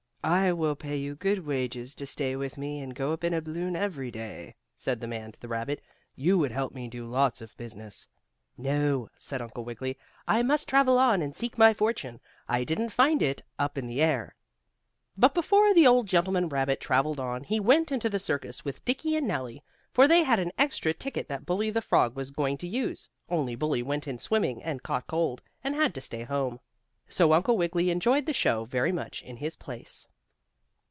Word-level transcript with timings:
"I 0.23 0.53
will 0.53 0.75
pay 0.75 0.97
you 0.97 1.15
good 1.15 1.47
wages 1.47 1.95
to 1.95 2.05
stay 2.05 2.35
with 2.35 2.55
me, 2.55 2.79
and 2.79 2.93
go 2.93 3.11
up 3.11 3.23
in 3.23 3.33
a 3.33 3.41
balloon 3.41 3.75
every 3.75 4.11
day," 4.11 4.53
said 4.77 4.99
the 4.99 5.07
man 5.07 5.31
to 5.31 5.41
the 5.41 5.47
rabbit. 5.47 5.81
"You 6.15 6.37
would 6.37 6.51
help 6.51 6.75
me 6.75 6.87
do 6.87 7.07
lots 7.07 7.41
of 7.41 7.57
business." 7.57 8.07
"No," 8.55 9.09
said 9.17 9.41
Uncle 9.41 9.63
Wiggily. 9.65 9.97
"I 10.27 10.43
must 10.43 10.69
travel 10.69 10.99
on 10.99 11.23
and 11.23 11.35
seek 11.35 11.57
my 11.57 11.73
fortune. 11.73 12.19
I 12.47 12.63
didn't 12.63 12.89
find 12.89 13.23
it 13.23 13.41
up 13.57 13.79
in 13.79 13.87
the 13.87 13.99
air." 13.99 14.35
But 15.17 15.33
before 15.33 15.73
the 15.73 15.87
old 15.87 16.05
gentleman 16.07 16.49
rabbit 16.49 16.79
traveled 16.79 17.19
on, 17.19 17.43
he 17.43 17.59
went 17.59 17.91
into 17.91 18.07
the 18.07 18.19
circus 18.19 18.63
with 18.63 18.85
Dickie 18.85 19.15
and 19.15 19.27
Nellie. 19.27 19.63
For 19.91 20.07
they 20.07 20.21
had 20.21 20.37
an 20.37 20.51
extra 20.55 20.93
ticket 20.93 21.29
that 21.29 21.47
Bully 21.47 21.71
the 21.71 21.81
frog 21.81 22.15
was 22.15 22.29
going 22.29 22.59
to 22.59 22.67
use, 22.67 23.09
only 23.27 23.55
Bully 23.55 23.81
went 23.81 24.07
in 24.07 24.19
swimming 24.19 24.61
and 24.61 24.83
caught 24.83 25.07
cold, 25.07 25.41
and 25.63 25.73
had 25.73 25.95
to 25.95 25.99
stay 25.99 26.25
home. 26.25 26.59
So 27.09 27.33
Uncle 27.33 27.57
Wiggily 27.57 27.89
enjoyed 27.89 28.25
the 28.27 28.31
show 28.33 28.63
very 28.65 28.91
much 28.91 29.23
in 29.23 29.37
his 29.37 29.55
place. 29.57 30.07